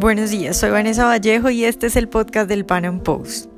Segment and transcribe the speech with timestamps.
[0.00, 3.50] Buenos días, soy Vanessa Vallejo y este es el podcast del Pan Am Post.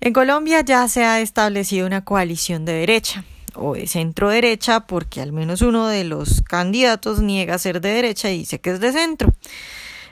[0.00, 3.22] En Colombia ya se ha establecido una coalición de derecha
[3.54, 8.32] o de centro derecha porque al menos uno de los candidatos niega ser de derecha
[8.32, 9.32] y dice que es de centro.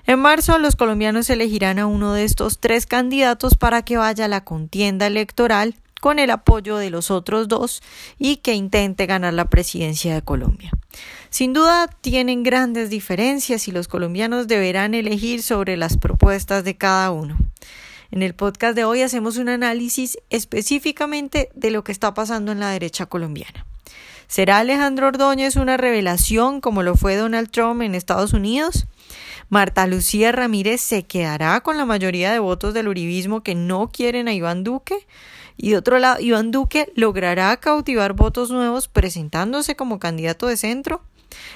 [0.06, 4.28] En marzo los colombianos elegirán a uno de estos tres candidatos para que vaya a
[4.28, 7.82] la contienda electoral con el apoyo de los otros dos
[8.16, 10.70] y que intente ganar la presidencia de Colombia.
[11.30, 17.10] Sin duda tienen grandes diferencias y los colombianos deberán elegir sobre las propuestas de cada
[17.10, 17.36] uno.
[18.10, 22.60] En el podcast de hoy hacemos un análisis específicamente de lo que está pasando en
[22.60, 23.66] la derecha colombiana.
[24.26, 28.86] ¿Será Alejandro Ordóñez una revelación como lo fue Donald Trump en Estados Unidos?
[29.50, 34.28] Marta Lucía Ramírez se quedará con la mayoría de votos del uribismo que no quieren
[34.28, 35.06] a Iván Duque.
[35.56, 41.02] Y de otro lado, Iván Duque logrará cautivar votos nuevos presentándose como candidato de centro.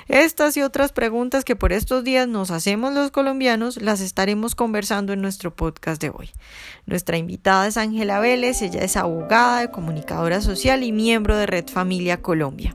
[0.08, 5.12] Estas y otras preguntas que por estos días nos hacemos los colombianos las estaremos conversando
[5.12, 6.30] en nuestro podcast de hoy.
[6.86, 12.20] Nuestra invitada es Ángela Vélez, ella es abogada, comunicadora social y miembro de Red Familia
[12.20, 12.74] Colombia.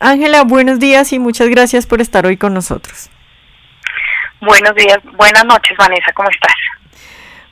[0.00, 3.10] Ángela, buenos días y muchas gracias por estar hoy con nosotros.
[4.40, 6.54] Buenos días, buenas noches Vanessa, ¿cómo estás?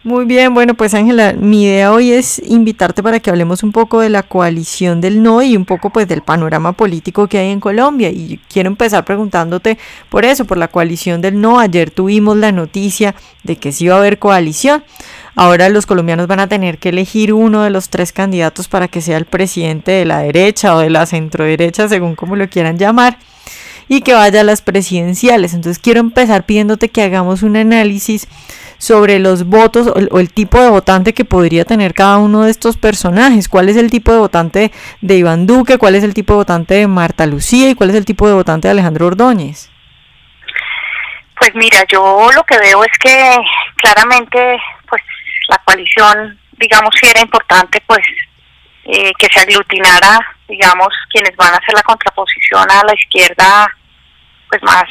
[0.09, 4.01] Muy bien, bueno, pues Ángela, mi idea hoy es invitarte para que hablemos un poco
[4.01, 7.61] de la coalición del no y un poco pues del panorama político que hay en
[7.61, 8.09] Colombia.
[8.09, 9.77] Y quiero empezar preguntándote
[10.09, 11.61] por eso, por la coalición del no.
[11.61, 14.83] Ayer tuvimos la noticia de que sí va a haber coalición.
[15.35, 19.03] Ahora los colombianos van a tener que elegir uno de los tres candidatos para que
[19.03, 23.19] sea el presidente de la derecha o de la centroderecha, según como lo quieran llamar
[23.89, 25.55] y que vaya a las presidenciales.
[25.55, 28.27] Entonces quiero empezar pidiéndote que hagamos un análisis
[28.79, 32.77] sobre los votos o, el tipo de votante que podría tener cada uno de estos
[32.77, 33.49] personajes.
[33.49, 35.79] ¿Cuál es el tipo de votante de Iván Duque?
[35.79, 37.71] ¿Cuál es el tipo de votante de Marta Lucía?
[37.71, 39.71] ¿Y cuál es el tipo de votante de Alejandro Ordóñez?
[41.39, 43.37] Pues mira, yo lo que veo es que
[43.77, 44.59] claramente
[44.89, 45.03] pues
[45.49, 48.05] la coalición, digamos, si era importante pues
[48.85, 53.69] eh, que se aglutinara, digamos, quienes van a hacer la contraposición a la izquierda
[54.49, 54.85] pues más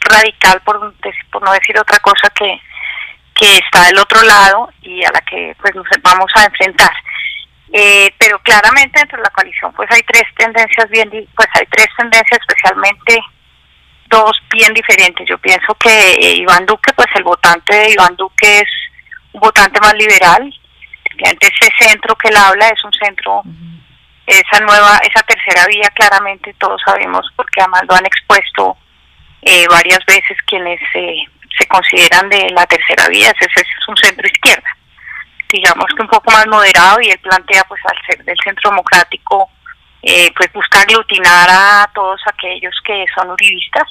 [0.00, 0.94] radical, por,
[1.30, 2.60] por no decir otra cosa, que,
[3.44, 6.92] que está del otro lado y a la que pues nos vamos a enfrentar.
[7.72, 11.88] Eh, pero claramente dentro de la coalición pues hay tres tendencias bien pues hay tres
[11.96, 13.20] tendencias especialmente
[14.08, 15.28] dos bien diferentes.
[15.28, 18.70] Yo pienso que eh, Iván Duque pues el votante de Iván Duque es
[19.32, 20.50] un votante más liberal.
[21.18, 23.42] Ese centro que él habla es un centro
[24.26, 28.78] esa nueva esa tercera vía claramente todos sabemos porque además lo han expuesto
[29.42, 31.24] eh, varias veces quienes eh,
[31.58, 34.76] se consideran de la tercera vía, ese es un centro izquierda,
[35.50, 39.50] digamos que un poco más moderado y él plantea pues al ser del centro democrático
[40.02, 43.88] eh, pues busca aglutinar a todos aquellos que son uribistas,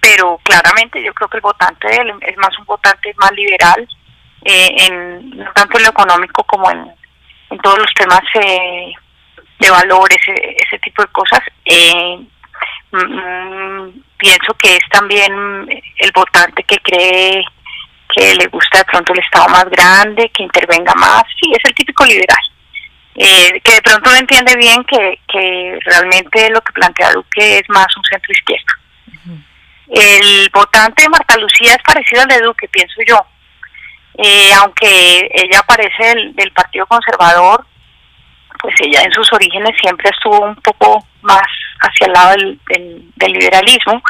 [0.00, 3.88] pero claramente yo creo que el votante de él es más un votante más liberal,
[4.44, 6.92] en, no tanto en lo económico como en,
[7.50, 11.40] en todos los temas de valores, ese, ese tipo de cosas.
[11.64, 12.18] Eh,
[14.18, 15.32] pienso que es también
[15.98, 17.44] el votante que cree
[18.14, 21.74] que le gusta de pronto el Estado más grande, que intervenga más, sí, es el
[21.74, 22.44] típico liberal,
[23.14, 27.68] eh, que de pronto no entiende bien que, que realmente lo que plantea Duque es
[27.68, 28.78] más un centro izquierda.
[29.88, 33.18] El votante de Marta Lucía es parecido al de Duque, pienso yo,
[34.18, 37.66] eh, aunque ella aparece del, del Partido Conservador,
[38.60, 41.42] pues ella en sus orígenes siempre estuvo un poco más
[41.82, 42.60] hacia el lado del,
[43.16, 44.02] del, liberalismo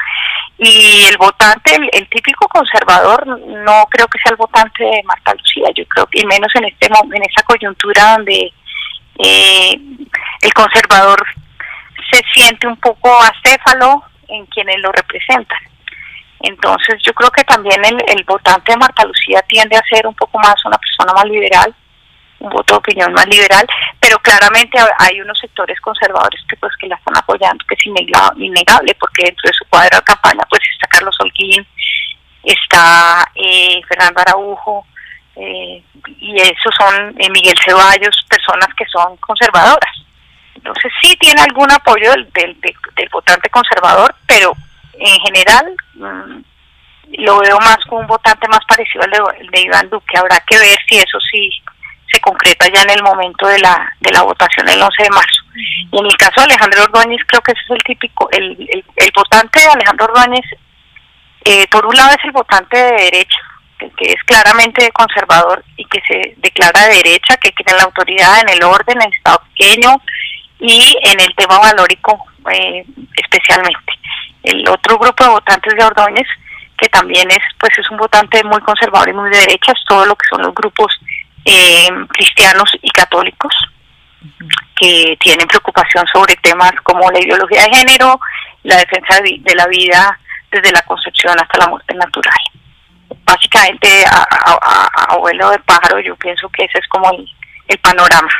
[0.58, 5.68] y el votante, el, típico conservador, no creo que sea el votante de Marta Lucía,
[5.74, 8.52] yo creo que y menos en este en esa coyuntura donde
[9.18, 9.80] eh,
[10.42, 11.24] el conservador
[12.10, 15.58] se siente un poco acéfalo en quienes lo representan.
[16.40, 20.14] Entonces yo creo que también el, el votante de Marta Lucía tiende a ser un
[20.14, 21.74] poco más una persona más liberal
[22.42, 23.66] un voto de opinión más liberal,
[24.00, 28.94] pero claramente hay unos sectores conservadores que pues que la están apoyando, que es innegable,
[28.98, 31.66] porque dentro de su cuadro de campaña pues está Carlos Holguín,
[32.42, 34.86] está eh, Fernando Araujo,
[35.36, 35.82] eh,
[36.18, 40.04] y esos son eh, Miguel Ceballos, personas que son conservadoras.
[40.54, 44.52] Entonces sí tiene algún apoyo del, del, votante conservador, pero
[44.94, 46.42] en general mm,
[47.18, 50.18] lo veo más como un votante más parecido al de, de Iván Duque.
[50.18, 51.50] Habrá que ver si eso sí
[52.12, 55.42] se concreta ya en el momento de la, de la votación el 11 de marzo.
[55.54, 59.12] Y en el caso de Alejandro Ordóñez, creo que ese es el típico, el, el,
[59.14, 60.44] votante de Alejandro Ordóñez,
[61.44, 63.38] eh, por un lado es el votante de derecha,
[63.78, 68.50] que, es claramente conservador y que se declara de derecha, que tiene la autoridad en
[68.50, 70.00] el orden, en el Estado pequeño
[70.60, 72.84] y en el tema valórico eh,
[73.16, 73.92] especialmente.
[74.42, 76.28] El otro grupo de votantes de Ordóñez,
[76.78, 80.04] que también es pues es un votante muy conservador y muy de derecha, es todo
[80.06, 80.92] lo que son los grupos
[81.44, 83.54] eh, cristianos y católicos
[84.76, 88.20] que tienen preocupación sobre temas como la ideología de género,
[88.62, 90.18] la defensa de, la vida
[90.50, 92.38] desde la concepción hasta la muerte natural.
[93.24, 97.10] Básicamente, a, abuelo de pájaro, yo pienso que ese es como
[97.68, 98.30] el panorama.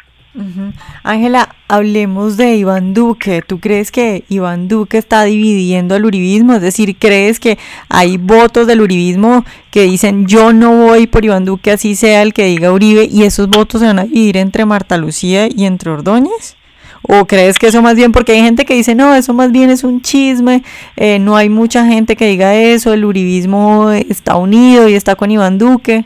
[1.03, 3.43] Ángela, hablemos de Iván Duque.
[3.47, 6.55] ¿Tú crees que Iván Duque está dividiendo el uribismo?
[6.55, 7.59] Es decir, ¿crees que
[7.89, 12.33] hay votos del uribismo que dicen yo no voy por Iván Duque, así sea el
[12.33, 15.91] que diga Uribe, y esos votos se van a dividir entre Marta Lucía y entre
[15.91, 16.57] Ordóñez?
[17.03, 19.71] ¿O crees que eso más bien, porque hay gente que dice, no, eso más bien
[19.71, 20.63] es un chisme,
[20.97, 25.31] eh, no hay mucha gente que diga eso, el uribismo está unido y está con
[25.31, 26.05] Iván Duque?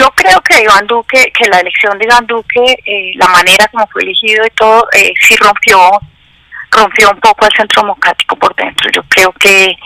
[0.00, 3.86] Yo creo que Iván Duque, que la elección de Iván Duque, eh, la manera como
[3.88, 5.78] fue elegido y todo, eh, sí rompió
[6.70, 8.88] rompió un poco el centro democrático por dentro.
[8.94, 9.76] Yo creo que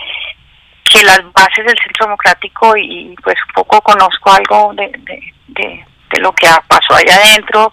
[0.85, 4.89] que las bases del centro democrático y pues un poco conozco algo de,
[5.47, 5.85] de,
[6.21, 7.69] lo que pasó allá adentro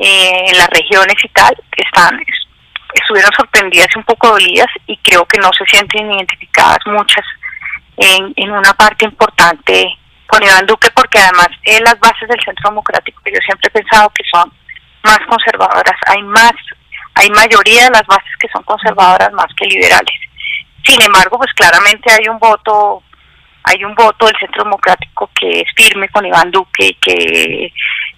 [0.00, 2.20] eh, en las regiones y tal están
[2.94, 7.24] estuvieron sorprendidas y un poco dolidas y creo que no se sienten identificadas muchas
[7.96, 12.70] en, en una parte importante con Iván Duque porque además en las bases del Centro
[12.70, 14.52] Democrático yo siempre he pensado que son
[15.02, 16.52] más conservadoras, hay más,
[17.14, 20.20] hay mayoría de las bases que son conservadoras más que liberales.
[20.84, 23.02] Sin embargo, pues claramente hay un voto,
[23.62, 27.72] hay un voto del Centro Democrático que es firme con Iván Duque y que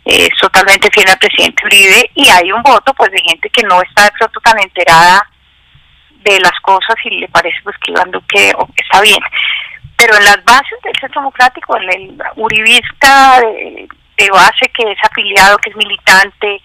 [0.04, 3.80] es totalmente fiel al presidente Uribe y hay un voto pues de gente que no
[3.82, 5.28] está de pronto tan enterada
[6.10, 9.20] de las cosas y le parece pues que Iván Duque está bien
[9.98, 13.88] pero en las bases del Centro Democrático, en el uribista de,
[14.30, 16.60] base que es afiliado, que es militante,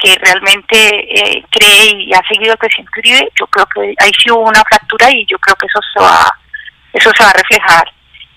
[0.00, 4.30] que realmente eh, cree y ha seguido al presidente Uribe, yo creo que ahí sí
[4.30, 6.32] hubo una fractura y yo creo que eso se va,
[6.92, 7.92] eso se va a reflejar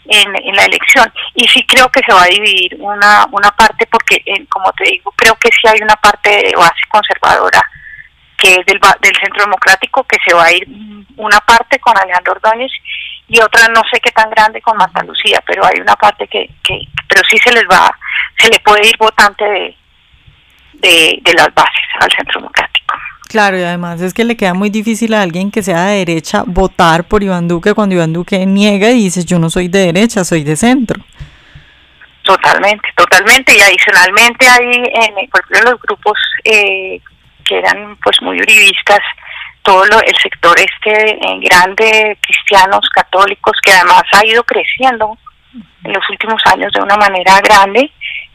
[0.06, 1.12] en, en la elección.
[1.36, 4.86] Y sí creo que se va a dividir una, una parte, porque eh, como te
[4.86, 7.62] digo, creo que sí hay una parte de base conservadora
[8.38, 10.68] que es del, del Centro Democrático, que se va a ir
[11.16, 12.72] una parte con Alejandro Ordóñez
[13.32, 16.50] y otra no sé qué tan grande con Marta Lucía, pero hay una parte que,
[16.62, 17.90] que pero sí se les va,
[18.38, 22.94] se le puede ir votante de, de, las bases al Centro Democrático.
[23.30, 26.44] Claro, y además es que le queda muy difícil a alguien que sea de derecha
[26.46, 30.26] votar por Iván Duque cuando Iván Duque niega y dice yo no soy de derecha,
[30.26, 31.02] soy de centro.
[32.24, 33.56] Totalmente, totalmente.
[33.58, 37.00] Y adicionalmente hay, en, por ejemplo, los grupos eh,
[37.46, 39.00] que eran pues muy uribistas,
[39.62, 45.18] todo el sector este en grande, cristianos, católicos, que además ha ido creciendo
[45.84, 47.92] en los últimos años de una manera grande.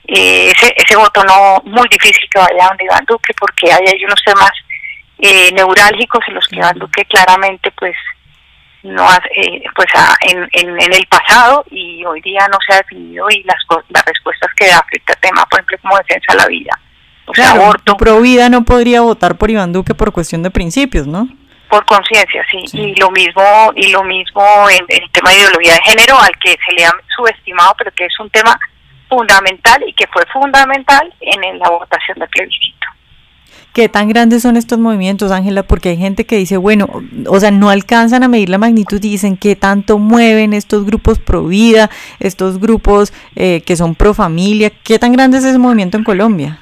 [0.06, 4.04] Eh, ese, ese voto no muy difícil que vaya donde Iván Duque, porque hay, hay
[4.04, 4.52] unos temas
[5.18, 7.96] eh, neurálgicos en los que Iván Duque claramente pues
[8.82, 9.88] no eh, pues
[10.20, 13.58] en, en, en, el pasado y hoy día no se ha definido y las,
[13.88, 16.80] las respuestas que da frente a temas, por ejemplo, como defensa de la vida
[17.26, 17.96] o sea, aborto.
[17.96, 21.28] Pro vida no podría votar por Iván Duque por cuestión de principios, ¿no?
[21.68, 22.64] Por conciencia, sí.
[22.72, 23.42] Y lo mismo
[23.74, 26.92] y lo mismo en, el tema de ideología de género, al que se le ha
[27.16, 28.58] subestimado, pero que es un tema
[29.08, 32.76] fundamental y que fue fundamental en la votación del plebiscito.
[33.76, 35.62] ¿Qué tan grandes son estos movimientos, Ángela?
[35.62, 36.88] Porque hay gente que dice, bueno,
[37.28, 41.18] o sea, no alcanzan a medir la magnitud y dicen qué tanto mueven estos grupos
[41.18, 44.70] pro vida, estos grupos eh, que son pro familia.
[44.70, 46.58] ¿Qué tan grande es ese movimiento en Colombia?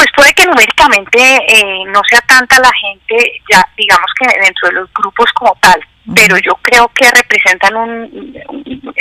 [0.00, 4.74] Pues puede que numéricamente eh, no sea tanta la gente, ya digamos que dentro de
[4.76, 5.78] los grupos como tal,
[6.14, 8.34] pero yo creo que representan un,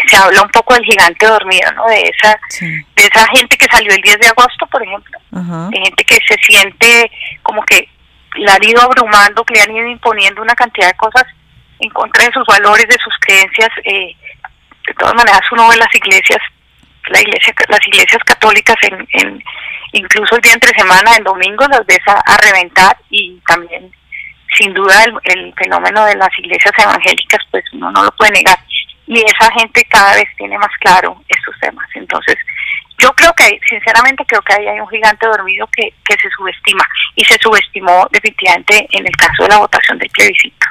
[0.10, 1.86] se habla un poco del gigante dormido, ¿no?
[1.86, 6.04] De esa, de esa gente que salió el 10 de agosto, por ejemplo, de gente
[6.04, 7.10] que se siente
[7.44, 7.88] como que
[8.36, 11.24] la han ido abrumando, que le han ido imponiendo una cantidad de cosas
[11.80, 13.70] en contra de sus valores, de sus creencias.
[13.86, 14.18] Eh,
[14.86, 16.42] de todas maneras, uno ve las iglesias,
[17.08, 19.44] la iglesia, las iglesias católicas en, en
[19.94, 23.92] incluso el día entre semana, en domingo, las ves a, reventar y también,
[24.58, 28.58] sin duda, el, fenómeno de las iglesias evangélicas, pues uno no lo puede negar.
[29.08, 31.88] Y esa gente cada vez tiene más claro estos temas.
[31.96, 32.36] Entonces,
[33.00, 36.88] yo creo que, sinceramente, creo que ahí hay un gigante dormido que, que se subestima
[37.16, 40.68] y se subestimó definitivamente en el caso de la votación del plebiscito.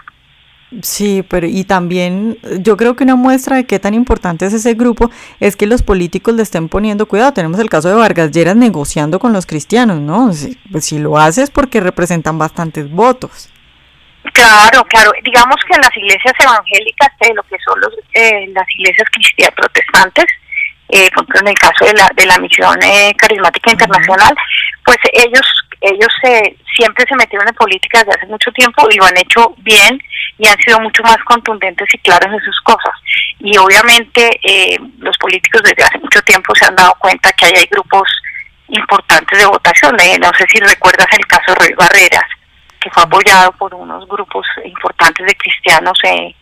[0.82, 4.74] Sí, pero y también yo creo que una muestra de qué tan importante es ese
[4.74, 5.10] grupo
[5.40, 7.32] es que los políticos le estén poniendo cuidado.
[7.32, 10.32] Tenemos el caso de Vargas Lleras negociando con los cristianos, ¿no?
[10.34, 13.48] Si, pues si lo hace es porque representan bastantes votos.
[14.34, 15.10] Claro, claro.
[15.24, 19.54] Digamos que en las iglesias evangélicas, eh, lo que son los, eh, las iglesias cristianas
[19.54, 20.26] protestantes,
[20.90, 24.34] eh, por ejemplo en el caso de la, de la misión eh, carismática internacional,
[24.84, 25.46] pues ellos
[25.88, 29.54] ellos se, siempre se metieron en política desde hace mucho tiempo y lo han hecho
[29.58, 30.00] bien
[30.38, 32.94] y han sido mucho más contundentes y claros en sus cosas.
[33.40, 37.52] Y obviamente eh, los políticos desde hace mucho tiempo se han dado cuenta que ahí
[37.56, 38.08] hay grupos
[38.68, 39.96] importantes de votación.
[40.00, 42.28] Eh, no sé si recuerdas el caso de Ruiz Barreras,
[42.80, 46.34] que fue apoyado por unos grupos importantes de cristianos eh,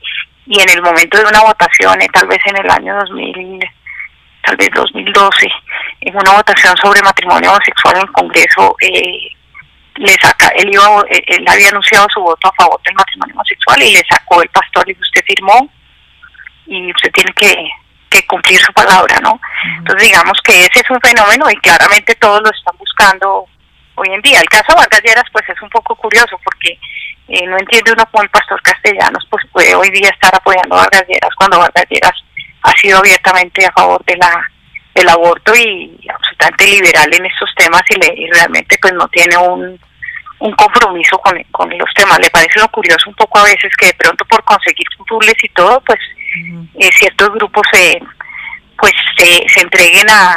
[0.46, 3.60] y en el momento de una votación, tal vez en el año 2000
[4.46, 5.48] tal vez 2012,
[6.00, 9.36] en una votación sobre matrimonio homosexual en el Congreso, eh,
[9.96, 13.82] le saca, él, iba, eh, él había anunciado su voto a favor del matrimonio homosexual
[13.82, 15.70] y le sacó el pastor y usted firmó
[16.66, 17.70] y usted tiene que,
[18.28, 19.38] cumplir su palabra, ¿no?
[19.76, 23.44] Entonces digamos que ese es un fenómeno y claramente todos lo están buscando
[23.94, 24.40] hoy en día.
[24.40, 26.78] El caso de Vargas Lleras pues es un poco curioso porque
[27.28, 30.78] eh, no entiende uno cómo el pastor Castellanos pues puede hoy día estar apoyando a
[30.78, 32.14] Vargas Lleras cuando Vargas Lleras
[32.62, 34.50] ha sido abiertamente a favor de la
[34.96, 39.78] del aborto y absolutamente liberal en estos temas y, le, realmente pues no tiene un,
[40.40, 42.18] un compromiso con, con, los temas.
[42.18, 45.48] Le parece lo curioso un poco a veces que de pronto por conseguir futubles y
[45.50, 45.98] todo, pues
[46.78, 48.00] eh, ciertos grupos se
[48.78, 50.36] pues se, se entreguen a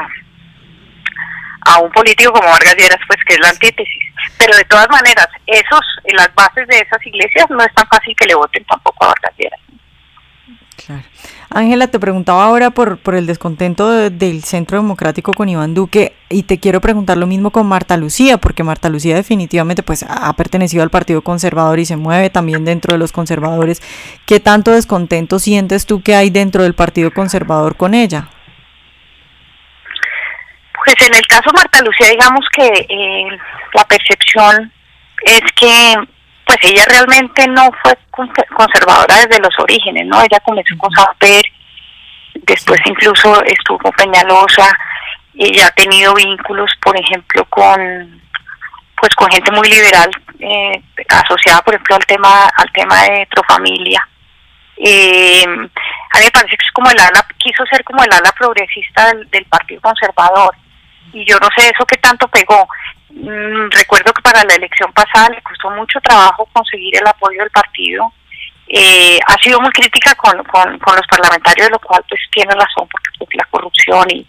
[1.66, 4.04] a un político como Vargas Lleras, pues que es la antítesis.
[4.38, 5.82] Pero de todas maneras, esos,
[6.14, 9.34] las bases de esas iglesias no es tan fácil que le voten tampoco a Vargas
[9.38, 9.60] Lleras.
[11.52, 16.44] Ángela, te preguntaba ahora por, por el descontento del Centro Democrático con Iván Duque y
[16.44, 20.84] te quiero preguntar lo mismo con Marta Lucía, porque Marta Lucía definitivamente pues ha pertenecido
[20.84, 23.82] al Partido Conservador y se mueve también dentro de los conservadores.
[24.28, 28.30] ¿Qué tanto descontento sientes tú que hay dentro del Partido Conservador con ella?
[30.86, 33.38] Pues en el caso Marta Lucía, digamos que eh,
[33.74, 34.72] la percepción
[35.26, 35.96] es que
[36.50, 40.20] pues ella realmente no fue conservadora desde los orígenes, ¿no?
[40.20, 41.44] Ella comenzó con Saber,
[42.34, 44.76] después incluso estuvo con Peñalosa,
[45.36, 48.20] ella ha tenido vínculos, por ejemplo, con
[49.00, 54.10] pues con gente muy liberal eh, asociada, por ejemplo, al tema al tema de Trofamilia.
[54.78, 58.32] Eh, a mí me parece que es como el ala, quiso ser como el ala
[58.32, 60.56] progresista del Partido Conservador
[61.14, 62.68] y yo no sé eso qué tanto pegó.
[63.20, 67.52] Mm, recuerdo que para la elección pasada le costó mucho trabajo conseguir el apoyo del
[67.52, 68.12] partido.
[68.68, 73.10] Eh, ha sido muy crítica con, con, los parlamentarios, lo cual pues tiene razón, porque
[73.18, 74.26] pues, la corrupción y,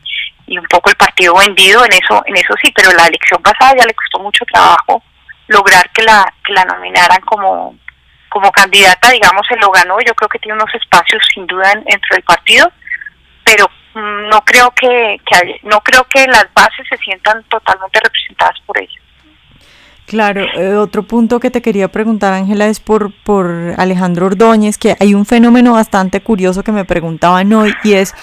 [0.47, 3.75] y un poco el partido vendido, en eso en eso sí, pero la elección pasada
[3.78, 5.02] ya le costó mucho trabajo
[5.47, 7.76] lograr que la, que la nominaran como,
[8.28, 12.14] como candidata, digamos, se lo ganó, yo creo que tiene unos espacios sin duda dentro
[12.14, 12.73] del partido,
[13.50, 13.69] pero
[14.30, 15.16] no creo que,
[15.64, 19.00] no creo que las bases se sientan totalmente representadas por ella.
[20.07, 24.97] Claro, eh, otro punto que te quería preguntar, Ángela, es por, por Alejandro Ordóñez, que
[25.00, 28.14] hay un fenómeno bastante curioso que me preguntaban hoy y es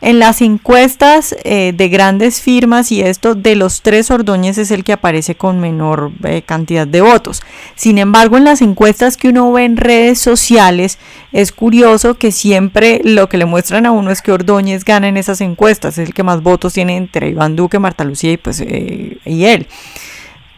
[0.00, 4.84] en las encuestas eh, de grandes firmas y esto, de los tres Ordóñez es el
[4.84, 7.42] que aparece con menor eh, cantidad de votos.
[7.74, 10.98] Sin embargo, en las encuestas que uno ve en redes sociales,
[11.32, 15.16] es curioso que siempre lo que le muestran a uno es que Ordóñez gana en
[15.16, 18.60] esas encuestas, es el que más votos tiene entre Iván Duque, Marta Lucía y, pues,
[18.60, 19.66] eh, y él.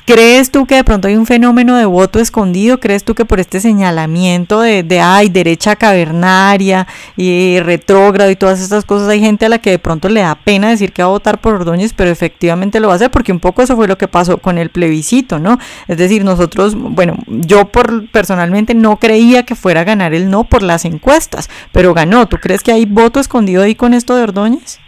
[0.09, 2.81] ¿Crees tú que de pronto hay un fenómeno de voto escondido?
[2.81, 8.59] ¿Crees tú que por este señalamiento de, de ay, derecha cavernaria y retrógrado y todas
[8.62, 11.09] estas cosas, hay gente a la que de pronto le da pena decir que va
[11.09, 13.87] a votar por Ordóñez, pero efectivamente lo va a hacer porque un poco eso fue
[13.87, 15.59] lo que pasó con el plebiscito, ¿no?
[15.88, 20.45] Es decir, nosotros, bueno, yo por personalmente no creía que fuera a ganar el no
[20.45, 22.27] por las encuestas, pero ganó.
[22.29, 24.81] ¿Tú crees que hay voto escondido ahí con esto de Ordóñez?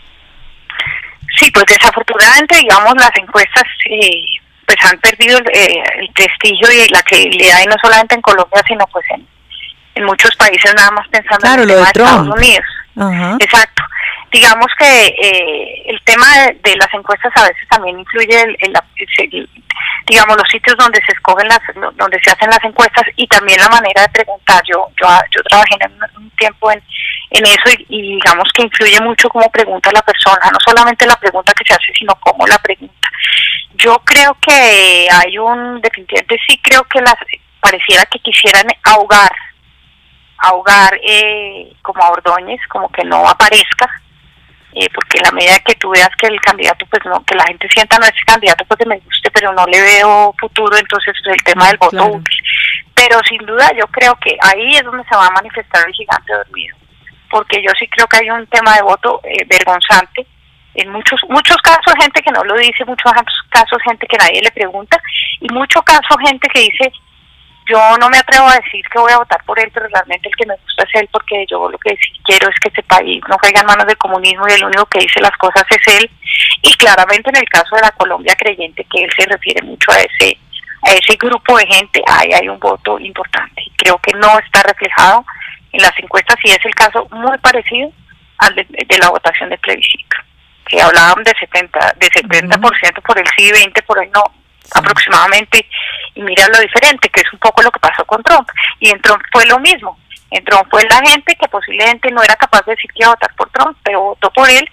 [1.39, 7.03] Sí, pues desafortunadamente, digamos, las encuestas eh, pues han perdido eh, el prestigio y la
[7.03, 9.27] credibilidad y no solamente en Colombia sino pues en,
[9.97, 12.65] en muchos países nada más pensando en el tema de, Estados Unidos.
[13.41, 13.83] Exacto
[14.31, 16.27] digamos que eh, el tema
[16.63, 18.85] de, las encuestas a veces también influye en, la,
[20.07, 21.61] digamos los sitios donde se escogen las
[21.97, 24.63] donde se hacen las encuestas y también la manera de preguntar.
[24.67, 26.83] Yo yo, yo trabajé en un, tiempo en,
[27.31, 31.53] eso y, y, digamos que influye mucho cómo pregunta la persona no solamente la pregunta
[31.53, 33.09] que se hace sino cómo la pregunta.
[33.75, 37.17] Yo creo que hay un, definitivamente sí creo que las
[37.61, 39.31] pareciera que quisieran ahogar,
[40.39, 43.89] ahogar eh, como a Ordóñez, como que no aparezca,
[44.73, 47.45] eh, porque en la medida que tú veas que el candidato, pues no, que la
[47.45, 51.43] gente sienta no ese candidato porque me guste, pero no le veo futuro, entonces el
[51.43, 52.45] tema del voto útil.
[52.95, 56.33] Pero sin duda yo creo que ahí es donde se va a manifestar el gigante
[56.33, 56.77] dormido,
[57.31, 60.27] porque yo sí creo que hay un tema de voto eh, vergonzante,
[60.75, 63.13] en muchos muchos casos gente que no lo dice, muchos
[63.49, 65.03] casos gente que nadie le pregunta
[65.41, 66.93] y muchos casos gente que dice
[67.71, 70.37] yo no me atrevo a decir que voy a votar por él, pero realmente el
[70.37, 73.23] que me gusta es él porque yo lo que sí quiero es que este país
[73.29, 76.11] no caiga en manos del comunismo y el único que dice las cosas es él.
[76.63, 80.01] Y claramente en el caso de la Colombia creyente que él se refiere mucho a
[80.01, 80.37] ese
[80.83, 83.63] a ese grupo de gente, ahí hay un voto importante.
[83.77, 85.25] Creo que no está reflejado
[85.73, 87.93] en las encuestas y es el caso muy parecido
[88.39, 90.17] al de, la votación de plebiscito,
[90.67, 94.25] que hablaban de 70 de 70% por el sí y 20 por el no
[94.75, 95.67] aproximadamente
[96.15, 98.49] y mira lo diferente que es un poco lo que pasó con Trump.
[98.79, 99.99] Y en Trump fue lo mismo.
[100.31, 103.15] En Trump fue la gente que posiblemente no era capaz de decir que iba a
[103.15, 104.69] votar por Trump pero votó por él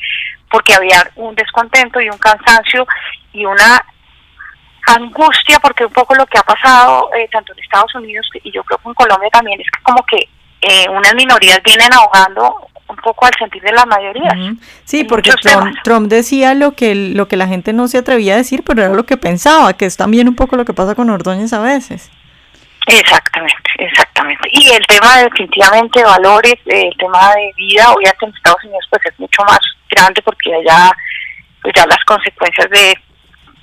[0.50, 2.86] porque había un descontento y un cansancio
[3.34, 3.84] y una
[4.88, 8.63] angustia porque un poco lo que ha pasado eh, tanto en Estados Unidos y yo
[8.63, 10.29] creo que en Colombia también es que como que
[10.62, 14.34] eh, unas minorías vienen ahogando un poco al sentir de las mayorías.
[14.86, 15.32] Sí, porque
[15.84, 18.94] Trump, decía lo que lo que la gente no se atrevía a decir, pero era
[18.94, 22.10] lo que pensaba, que es también un poco lo que pasa con Ordóñez a veces.
[22.88, 24.50] Exactamente, exactamente.
[24.51, 29.01] Y el tema definitivamente de valores, el tema de vida, obviamente en Estados Unidos pues
[29.06, 30.96] es mucho más grande porque allá
[31.62, 32.98] pues ya las consecuencias de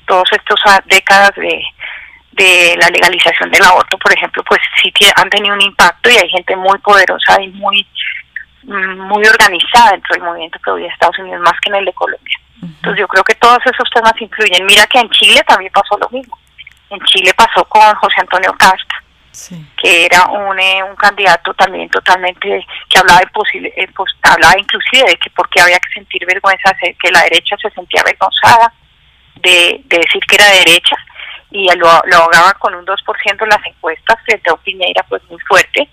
[0.07, 1.63] todas estas décadas de,
[2.33, 6.29] de la legalización del aborto, por ejemplo, pues sí han tenido un impacto y hay
[6.29, 7.87] gente muy poderosa y muy
[8.67, 12.39] muy organizada dentro del movimiento pro de Estados Unidos más que en el de Colombia.
[12.63, 14.65] Entonces yo creo que todos esos temas influyen.
[14.67, 16.39] Mira que en Chile también pasó lo mismo.
[16.91, 19.03] En Chile pasó con José Antonio Casta,
[19.77, 25.05] que era un, eh, un candidato también totalmente que hablaba imposible, eh, pues, hablaba inclusive
[25.09, 28.73] de que porque había que sentir vergüenza, que la derecha se sentía avergonzada
[29.37, 30.97] de, de decir que era derecha
[31.55, 35.23] y lo, lo ahogaba con un 2% en las encuestas frente a un Piñeira pues
[35.31, 35.89] muy fuerte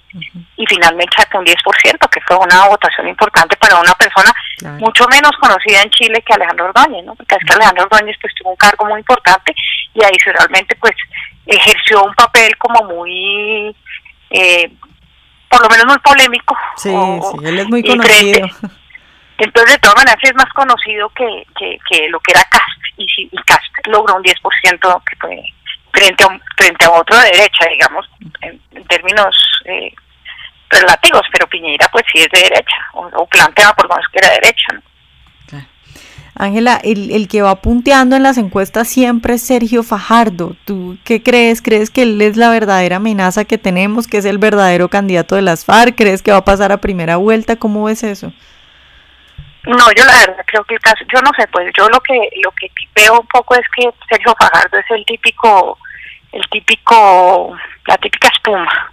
[0.57, 4.33] y finalmente sacó un 10% que fue una votación importante para una persona
[4.79, 7.13] mucho menos conocida en Chile que Alejandro Ordóñez, ¿no?
[7.13, 9.53] porque es que Alejandro Ordóñez pues tuvo un cargo muy importante
[9.93, 10.95] y adicionalmente pues
[11.45, 13.75] ejerció un papel como muy
[14.31, 14.71] eh,
[15.47, 16.57] por lo menos muy polémico.
[16.77, 18.47] Sí, sí, él es muy conocido.
[19.41, 23.37] Entonces, de todas maneras, es más conocido que, que, lo que era Cast, y, y
[23.43, 25.43] Cast logró un 10% que fue
[25.91, 28.07] frente a, frente a otro de derecha, digamos,
[28.41, 29.91] en, términos eh,
[30.69, 34.19] relativos, pero Piñera pues sí es de derecha, o, o planteaba por lo menos que
[34.19, 34.73] era de derecha.
[34.73, 34.81] ¿no?
[36.35, 40.55] Ángela, el, el, que va punteando en las encuestas siempre es Sergio Fajardo.
[40.65, 41.61] ¿Tú qué crees?
[41.63, 45.41] ¿Crees que él es la verdadera amenaza que tenemos, que es el verdadero candidato de
[45.41, 45.95] las FARC?
[45.95, 47.57] ¿Crees que va a pasar a primera vuelta?
[47.57, 48.31] ¿Cómo ves eso?
[49.65, 52.29] No, yo la verdad creo que el caso, yo no sé, pues yo lo que
[52.43, 55.77] lo que veo un poco es que Sergio Fajardo es el típico,
[56.31, 58.91] el típico, la típica espuma.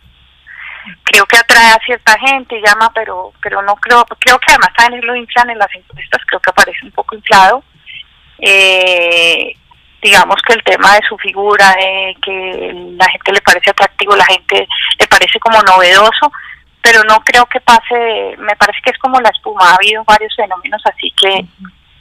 [1.05, 5.07] Creo que atrae a cierta gente, llama, pero pero no creo, creo que además también
[5.07, 7.65] lo inflan en las encuestas, creo que aparece un poco inflado.
[8.39, 9.55] Eh,
[10.03, 14.27] digamos que el tema de su figura, de que la gente le parece atractivo, la
[14.27, 16.31] gente le parece como novedoso,
[16.89, 20.35] pero no creo que pase, me parece que es como la espuma, ha habido varios
[20.35, 21.45] fenómenos así que,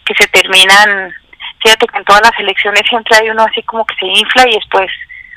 [0.05, 1.13] que se terminan,
[1.61, 4.53] fíjate que en todas las elecciones siempre hay uno así como que se infla y
[4.53, 4.89] después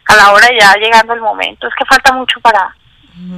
[0.06, 2.76] a la hora ya llegando el momento, es que falta mucho para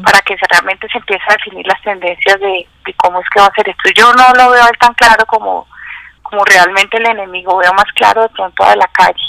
[0.05, 3.55] para que realmente se empiece a definir las tendencias de, cómo es que va a
[3.55, 3.91] ser esto.
[3.97, 5.67] Yo no lo veo tan claro como,
[6.23, 9.25] como realmente el enemigo, veo más claro de pronto de la calle.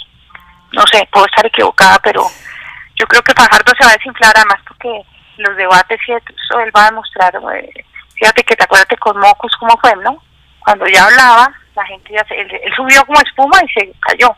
[0.74, 2.28] No sé, puedo estar equivocada, pero
[2.96, 5.02] yo creo que Fajardo se va a desinflar además porque
[5.38, 9.56] los debates y eso él va a demostrar, eh, fíjate que te acuerdas con Mocus
[9.58, 10.22] cómo fue, ¿no?
[10.60, 14.36] Cuando ya hablaba, la gente ya se, él, subió como espuma y se cayó,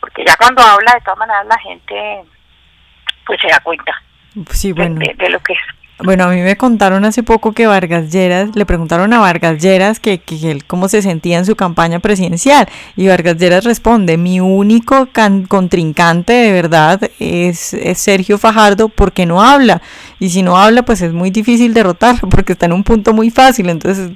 [0.00, 2.24] porque ya cuando habla de todas maneras la gente
[3.26, 3.92] pues se da cuenta
[4.50, 5.00] sí, bueno.
[5.00, 5.58] de, lo que es.
[6.00, 9.98] Bueno, a mí me contaron hace poco que Vargas Lleras, le preguntaron a Vargas Lleras
[9.98, 14.38] que, que él cómo se sentía en su campaña presidencial y Vargas Lleras responde, mi
[14.38, 15.08] único
[15.48, 19.82] contrincante de verdad es, es, Sergio Fajardo porque no habla
[20.18, 23.30] y si no habla pues es muy difícil derrotarlo porque está en un punto muy
[23.30, 24.10] fácil, entonces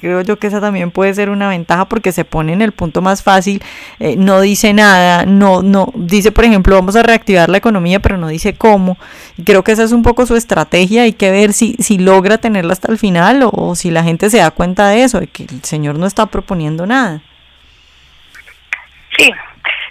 [0.00, 3.00] creo yo que esa también puede ser una ventaja porque se pone en el punto
[3.00, 3.62] más fácil,
[4.00, 8.18] eh, no dice nada, no, no, dice por ejemplo vamos a reactivar la economía pero
[8.18, 8.98] no dice cómo,
[9.36, 12.38] y creo que esa es un poco su estrategia, hay que ver si, si logra
[12.38, 15.28] tenerla hasta el final o, o si la gente se da cuenta de eso, de
[15.28, 17.22] que el señor no está proponiendo nada.
[19.16, 19.32] Sí,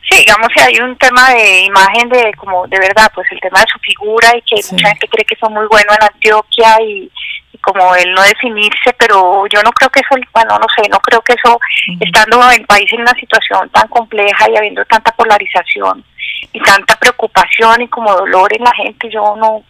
[0.10, 3.60] Sí, digamos que hay un tema de imagen de como de verdad, pues el tema
[3.60, 7.12] de su figura y que mucha gente cree que son muy buenos en Antioquia y,
[7.60, 11.20] como él no definirse, pero yo no creo que eso, bueno, no sé, no creo
[11.22, 11.60] que eso,
[12.00, 16.06] estando en el país en una situación tan compleja y habiendo tanta polarización
[16.54, 19.64] y tanta preocupación y como dolor en la gente, yo no,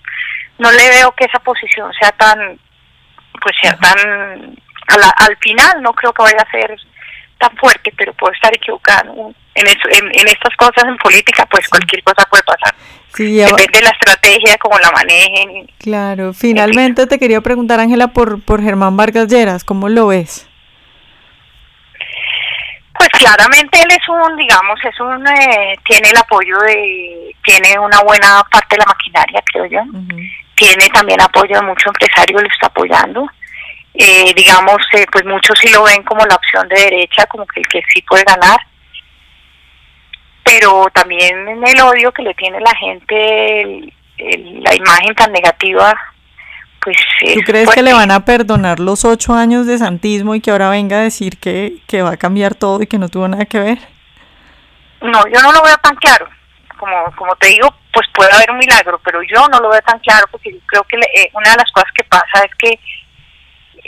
[0.60, 2.60] no le veo que esa posición sea tan,
[3.41, 4.56] pues sea tan,
[5.17, 6.78] al final no creo que vaya a ser
[7.38, 9.34] tan fuerte, pero puedo estar equivocado.
[9.56, 12.76] En, en, estas cosas en política, pues cualquier cosa puede pasar.
[13.17, 15.67] Depende de la estrategia, cómo la manejen.
[15.80, 20.47] Claro, finalmente te quería preguntar, Ángela, por, por Germán Vargas Lleras, ¿cómo lo ves?
[22.97, 28.02] Pues claramente él es un, digamos, es un, eh, tiene el apoyo de, tiene una
[28.02, 29.82] buena parte de la maquinaria, creo yo.
[30.56, 33.28] Tiene también apoyo de muchos empresarios, lo está apoyando.
[33.98, 37.62] Eh, digamos, eh, pues muchos sí lo ven como la opción de derecha, como que
[37.62, 38.60] el que sí puede ganar.
[40.44, 45.94] Pero también en el odio que le tiene la gente, la imagen tan negativa
[46.88, 50.52] pues, ¿Tú crees que le van a perdonar los ocho años de santismo y que
[50.52, 53.44] ahora venga a decir que, que va a cambiar todo y que no tuvo nada
[53.44, 53.78] que ver?
[55.02, 56.30] No, yo no lo veo tan claro.
[56.78, 60.00] Como, como te digo, pues puede haber un milagro, pero yo no lo veo tan
[60.00, 62.80] claro porque yo creo que eh, una de las cosas que pasa es que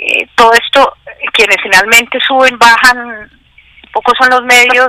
[0.01, 0.95] eh, todo esto,
[1.33, 3.29] quienes finalmente suben, bajan,
[3.91, 4.87] poco son los medios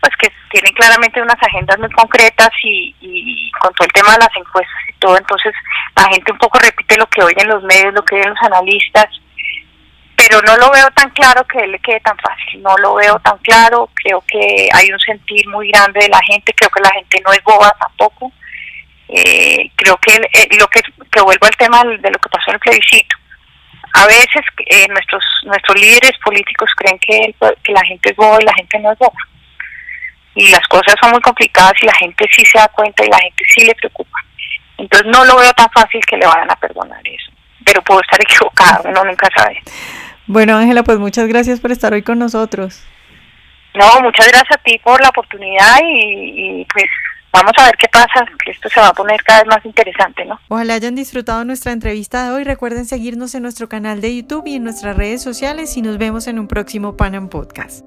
[0.00, 4.18] pues que tienen claramente unas agendas muy concretas y, y con todo el tema de
[4.18, 5.52] las encuestas y todo, entonces
[5.96, 9.06] la gente un poco repite lo que oyen los medios, lo que oyen los analistas,
[10.16, 13.18] pero no lo veo tan claro que él le quede tan fácil, no lo veo
[13.20, 16.90] tan claro, creo que hay un sentir muy grande de la gente, creo que la
[16.90, 18.30] gente no es boba tampoco,
[19.08, 22.54] eh, creo que eh, lo que, que vuelvo al tema de lo que pasó en
[22.54, 23.16] el plebiscito,
[23.94, 28.44] a veces eh, nuestros nuestros líderes políticos creen que, que la gente es boba y
[28.44, 29.18] la gente no es boba
[30.38, 33.18] y las cosas son muy complicadas y la gente sí se da cuenta y la
[33.18, 34.18] gente sí le preocupa.
[34.76, 37.32] Entonces no lo veo tan fácil que le vayan a perdonar eso,
[37.64, 39.60] pero puedo estar equivocada, uno nunca sabe.
[40.28, 42.86] Bueno, Ángela, pues muchas gracias por estar hoy con nosotros.
[43.74, 46.86] No, muchas gracias a ti por la oportunidad y, y pues
[47.38, 50.24] vamos a ver qué pasa, que esto se va a poner cada vez más interesante,
[50.24, 50.38] ¿no?
[50.48, 52.44] Ojalá hayan disfrutado nuestra entrevista de hoy.
[52.44, 56.26] Recuerden seguirnos en nuestro canal de YouTube y en nuestras redes sociales y nos vemos
[56.26, 57.84] en un próximo Panam Podcast.